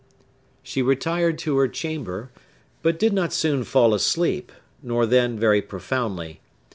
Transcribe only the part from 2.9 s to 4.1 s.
did not soon fall